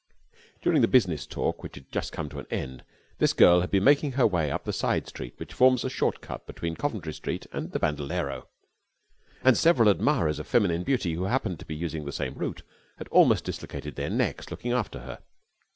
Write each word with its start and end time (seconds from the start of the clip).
During 0.63 0.81
the 0.81 0.87
business 0.87 1.27
talk 1.27 1.61
which 1.61 1.75
had 1.75 1.91
just 1.91 2.11
come 2.11 2.27
to 2.29 2.39
an 2.39 2.47
end 2.49 2.83
this 3.19 3.33
girl 3.33 3.61
had 3.61 3.69
been 3.69 3.83
making 3.83 4.13
her 4.13 4.25
way 4.25 4.49
up 4.49 4.63
the 4.63 4.73
side 4.73 5.07
street 5.07 5.35
which 5.37 5.53
forms 5.53 5.83
a 5.83 5.91
short 5.91 6.21
cut 6.21 6.47
between 6.47 6.73
Coventry 6.73 7.13
Street 7.13 7.45
and 7.51 7.71
the 7.71 7.77
Bandolero, 7.77 8.47
and 9.43 9.55
several 9.55 9.89
admirers 9.89 10.39
of 10.39 10.47
feminine 10.47 10.81
beauty 10.83 11.13
who 11.13 11.25
happened 11.25 11.59
to 11.59 11.67
be 11.67 11.75
using 11.75 12.05
the 12.05 12.11
same 12.11 12.33
route 12.33 12.63
had 12.97 13.09
almost 13.09 13.43
dislocated 13.43 13.93
their 13.95 14.09
necks 14.09 14.49
looking 14.49 14.71
after 14.71 15.01
her. 15.01 15.19